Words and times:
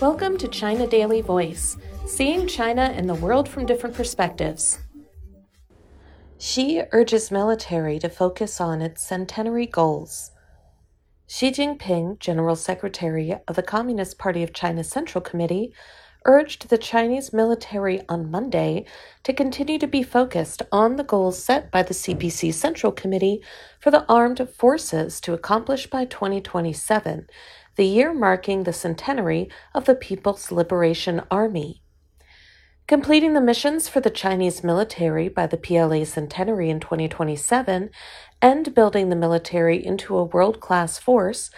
Welcome 0.00 0.38
to 0.38 0.48
China 0.48 0.86
Daily 0.86 1.20
Voice, 1.20 1.76
seeing 2.06 2.46
China 2.46 2.92
and 2.94 3.08
the 3.08 3.14
world 3.14 3.48
from 3.48 3.66
different 3.66 3.94
perspectives. 3.94 4.78
Xi 6.38 6.82
urges 6.92 7.30
military 7.30 7.98
to 7.98 8.08
focus 8.08 8.60
on 8.60 8.80
its 8.80 9.02
centenary 9.02 9.66
goals. 9.66 10.32
Xi 11.28 11.50
Jinping, 11.50 12.18
General 12.18 12.56
Secretary 12.56 13.34
of 13.46 13.54
the 13.54 13.62
Communist 13.62 14.18
Party 14.18 14.42
of 14.42 14.52
China 14.52 14.82
Central 14.82 15.22
Committee, 15.22 15.72
urged 16.24 16.68
the 16.68 16.78
Chinese 16.78 17.32
military 17.32 18.00
on 18.08 18.30
Monday 18.30 18.84
to 19.24 19.32
continue 19.32 19.78
to 19.78 19.86
be 19.86 20.02
focused 20.02 20.62
on 20.70 20.96
the 20.96 21.04
goals 21.04 21.42
set 21.42 21.70
by 21.70 21.82
the 21.82 21.94
CPC 21.94 22.54
Central 22.54 22.92
Committee 22.92 23.42
for 23.80 23.90
the 23.90 24.04
armed 24.08 24.48
forces 24.48 25.20
to 25.20 25.32
accomplish 25.32 25.88
by 25.88 26.04
2027 26.04 27.26
the 27.76 27.86
year 27.86 28.12
marking 28.12 28.64
the 28.64 28.72
centenary 28.72 29.48
of 29.74 29.84
the 29.84 29.94
People's 29.94 30.52
Liberation 30.52 31.22
Army. 31.30 31.82
Completing 32.86 33.32
the 33.32 33.40
missions 33.40 33.88
for 33.88 34.00
the 34.00 34.10
Chinese 34.10 34.62
military 34.62 35.28
by 35.28 35.46
the 35.46 35.56
PLA 35.56 36.04
centenary 36.04 36.68
in 36.68 36.80
2027 36.80 37.90
and 38.42 38.74
building 38.74 39.08
the 39.08 39.16
military 39.16 39.84
into 39.84 40.18
a 40.18 40.24
world 40.24 40.60
class 40.60 40.98
force 40.98 41.50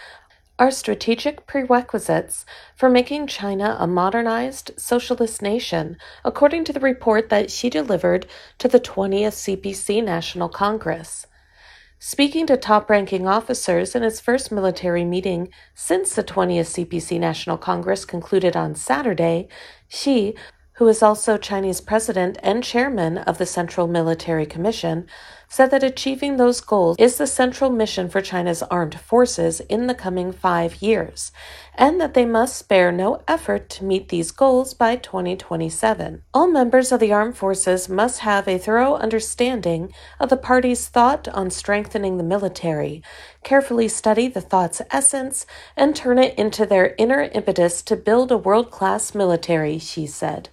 are 0.58 0.70
strategic 0.70 1.46
prerequisites 1.46 2.46
for 2.76 2.88
making 2.88 3.26
China 3.26 3.76
a 3.80 3.86
modernized 3.86 4.70
socialist 4.76 5.42
nation, 5.42 5.96
according 6.24 6.62
to 6.64 6.72
the 6.72 6.78
report 6.78 7.28
that 7.28 7.50
Xi 7.50 7.68
delivered 7.68 8.26
to 8.58 8.68
the 8.68 8.78
20th 8.78 9.58
CPC 9.58 10.04
National 10.04 10.48
Congress. 10.48 11.26
Speaking 12.06 12.46
to 12.48 12.58
top 12.58 12.90
ranking 12.90 13.26
officers 13.26 13.94
in 13.94 14.02
his 14.02 14.20
first 14.20 14.52
military 14.52 15.06
meeting 15.06 15.48
since 15.74 16.14
the 16.14 16.22
20th 16.22 16.86
CPC 16.86 17.18
National 17.18 17.56
Congress 17.56 18.04
concluded 18.04 18.54
on 18.54 18.74
Saturday, 18.74 19.48
Xi, 19.88 20.34
who 20.74 20.86
is 20.86 21.02
also 21.02 21.38
Chinese 21.38 21.80
president 21.80 22.36
and 22.42 22.62
chairman 22.62 23.16
of 23.16 23.38
the 23.38 23.46
Central 23.46 23.86
Military 23.86 24.44
Commission, 24.44 25.06
said 25.54 25.70
that 25.70 25.84
achieving 25.84 26.36
those 26.36 26.60
goals 26.60 26.96
is 26.98 27.16
the 27.16 27.28
central 27.28 27.70
mission 27.70 28.08
for 28.08 28.20
China's 28.20 28.60
armed 28.64 28.98
forces 28.98 29.60
in 29.60 29.86
the 29.86 29.94
coming 29.94 30.32
five 30.32 30.82
years, 30.82 31.30
and 31.76 32.00
that 32.00 32.12
they 32.12 32.26
must 32.26 32.56
spare 32.56 32.90
no 32.90 33.22
effort 33.28 33.68
to 33.68 33.84
meet 33.84 34.08
these 34.08 34.32
goals 34.32 34.74
by 34.74 34.96
2027. 34.96 36.24
All 36.34 36.48
members 36.48 36.90
of 36.90 36.98
the 36.98 37.12
armed 37.12 37.36
forces 37.36 37.88
must 37.88 38.18
have 38.18 38.48
a 38.48 38.58
thorough 38.58 38.96
understanding 38.96 39.94
of 40.18 40.28
the 40.28 40.36
party's 40.36 40.88
thought 40.88 41.28
on 41.28 41.50
strengthening 41.50 42.16
the 42.16 42.24
military, 42.24 43.00
carefully 43.44 43.86
study 43.86 44.26
the 44.26 44.40
thought's 44.40 44.82
essence, 44.90 45.46
and 45.76 45.94
turn 45.94 46.18
it 46.18 46.36
into 46.36 46.66
their 46.66 46.96
inner 46.98 47.30
impetus 47.32 47.80
to 47.82 47.94
build 47.94 48.32
a 48.32 48.36
world 48.36 48.72
class 48.72 49.14
military, 49.14 49.78
Xi 49.78 50.08
said. 50.08 50.48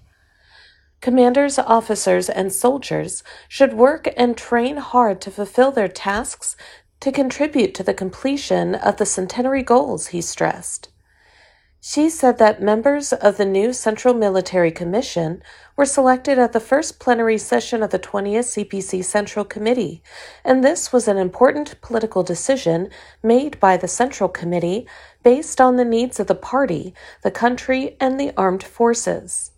Commanders, 1.01 1.57
officers, 1.57 2.29
and 2.29 2.53
soldiers 2.53 3.23
should 3.47 3.73
work 3.73 4.07
and 4.15 4.37
train 4.37 4.77
hard 4.77 5.19
to 5.21 5.31
fulfill 5.31 5.71
their 5.71 5.87
tasks 5.87 6.55
to 6.99 7.11
contribute 7.11 7.73
to 7.73 7.83
the 7.83 7.93
completion 7.93 8.75
of 8.75 8.97
the 8.97 9.05
centenary 9.05 9.63
goals, 9.63 10.07
he 10.07 10.21
stressed. 10.21 10.89
Xi 11.83 12.11
said 12.11 12.37
that 12.37 12.61
members 12.61 13.11
of 13.11 13.37
the 13.37 13.45
new 13.45 13.73
Central 13.73 14.13
Military 14.13 14.69
Commission 14.69 15.41
were 15.75 15.85
selected 15.85 16.37
at 16.37 16.53
the 16.53 16.59
first 16.59 16.99
plenary 16.99 17.39
session 17.39 17.81
of 17.81 17.89
the 17.89 17.97
20th 17.97 18.53
CPC 18.53 19.03
Central 19.03 19.43
Committee, 19.43 20.03
and 20.45 20.63
this 20.63 20.93
was 20.93 21.07
an 21.07 21.17
important 21.17 21.81
political 21.81 22.21
decision 22.21 22.91
made 23.23 23.59
by 23.59 23.77
the 23.77 23.87
Central 23.87 24.29
Committee 24.29 24.85
based 25.23 25.59
on 25.59 25.77
the 25.77 25.85
needs 25.85 26.19
of 26.19 26.27
the 26.27 26.35
party, 26.35 26.93
the 27.23 27.31
country, 27.31 27.97
and 27.99 28.19
the 28.19 28.31
armed 28.37 28.63
forces. 28.63 29.50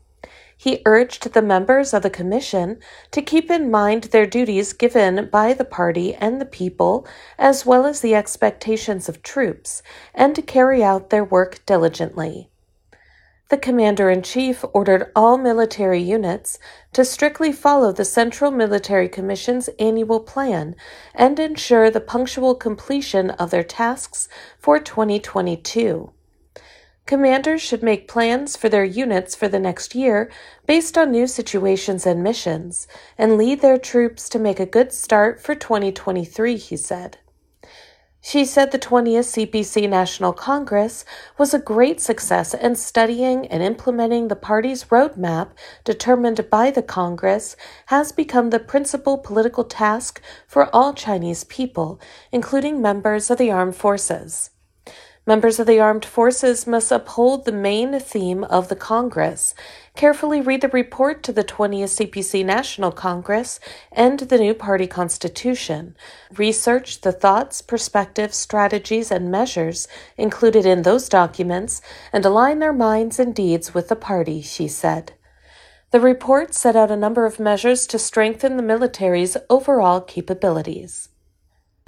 He 0.63 0.81
urged 0.85 1.33
the 1.33 1.41
members 1.41 1.93
of 1.93 2.03
the 2.03 2.09
Commission 2.09 2.79
to 3.11 3.21
keep 3.21 3.51
in 3.51 3.69
mind 3.69 4.05
their 4.05 4.25
duties 4.25 4.71
given 4.71 5.27
by 5.29 5.51
the 5.51 5.65
party 5.65 6.15
and 6.15 6.39
the 6.39 6.45
people, 6.45 7.05
as 7.37 7.65
well 7.65 7.85
as 7.85 7.99
the 7.99 8.15
expectations 8.15 9.09
of 9.09 9.21
troops, 9.21 9.83
and 10.15 10.33
to 10.37 10.41
carry 10.41 10.81
out 10.81 11.09
their 11.09 11.25
work 11.25 11.65
diligently. 11.65 12.49
The 13.49 13.57
Commander 13.57 14.09
in 14.09 14.21
Chief 14.21 14.63
ordered 14.71 15.11
all 15.17 15.37
military 15.37 16.01
units 16.01 16.59
to 16.93 17.03
strictly 17.03 17.51
follow 17.51 17.91
the 17.91 18.05
Central 18.05 18.49
Military 18.49 19.09
Commission's 19.09 19.67
annual 19.79 20.21
plan 20.21 20.77
and 21.13 21.37
ensure 21.41 21.89
the 21.89 21.99
punctual 21.99 22.55
completion 22.55 23.31
of 23.31 23.51
their 23.51 23.65
tasks 23.65 24.29
for 24.57 24.79
2022. 24.79 26.13
Commanders 27.05 27.61
should 27.61 27.83
make 27.83 28.07
plans 28.07 28.55
for 28.55 28.69
their 28.69 28.85
units 28.85 29.35
for 29.35 29.49
the 29.49 29.59
next 29.59 29.93
year 29.93 30.31
based 30.65 30.97
on 30.97 31.11
new 31.11 31.27
situations 31.27 32.05
and 32.05 32.23
missions, 32.23 32.87
and 33.17 33.37
lead 33.37 33.61
their 33.61 33.77
troops 33.77 34.29
to 34.29 34.39
make 34.39 34.59
a 34.59 34.65
good 34.65 34.93
start 34.93 35.41
for 35.41 35.53
2023, 35.53 36.55
he 36.55 36.77
said. 36.77 37.17
Xi 38.25 38.45
said 38.45 38.71
the 38.71 38.79
20th 38.79 39.51
CPC 39.51 39.89
National 39.89 40.31
Congress 40.31 41.03
was 41.37 41.53
a 41.53 41.59
great 41.59 41.99
success 41.99 42.53
in 42.53 42.77
studying 42.77 43.45
and 43.47 43.61
implementing 43.61 44.29
the 44.29 44.35
party's 44.37 44.85
roadmap 44.85 45.49
determined 45.83 46.49
by 46.49 46.71
the 46.71 46.81
Congress 46.81 47.57
has 47.87 48.13
become 48.13 48.49
the 48.49 48.59
principal 48.59 49.17
political 49.17 49.65
task 49.65 50.21
for 50.47 50.73
all 50.73 50.93
Chinese 50.93 51.43
people, 51.43 51.99
including 52.31 52.81
members 52.81 53.29
of 53.29 53.37
the 53.37 53.51
armed 53.51 53.75
forces. 53.75 54.51
Members 55.25 55.57
of 55.57 55.67
the 55.67 55.79
armed 55.79 56.03
forces 56.03 56.67
must 56.67 56.91
uphold 56.91 57.45
the 57.45 57.53
main 57.53 57.97
theme 57.97 58.43
of 58.43 58.67
the 58.67 58.75
Congress, 58.75 59.55
carefully 59.95 60.41
read 60.41 60.59
the 60.59 60.67
report 60.67 61.23
to 61.23 61.31
the 61.31 61.45
20th 61.45 62.11
CPC 62.11 62.43
National 62.43 62.91
Congress 62.91 63.57
and 63.89 64.19
the 64.19 64.37
new 64.37 64.53
party 64.53 64.85
constitution, 64.85 65.95
research 66.35 66.99
the 67.01 67.13
thoughts, 67.13 67.61
perspectives, 67.61 68.35
strategies, 68.35 69.11
and 69.11 69.31
measures 69.31 69.87
included 70.17 70.65
in 70.65 70.81
those 70.81 71.07
documents, 71.07 71.81
and 72.11 72.25
align 72.25 72.59
their 72.59 72.73
minds 72.73 73.17
and 73.17 73.33
deeds 73.33 73.73
with 73.73 73.87
the 73.87 73.95
party, 73.95 74.41
Xi 74.41 74.67
said. 74.67 75.13
The 75.91 76.01
report 76.01 76.53
set 76.53 76.75
out 76.75 76.91
a 76.91 76.97
number 76.97 77.25
of 77.25 77.39
measures 77.39 77.87
to 77.87 77.97
strengthen 77.97 78.57
the 78.57 78.63
military's 78.63 79.37
overall 79.49 80.01
capabilities. 80.01 81.07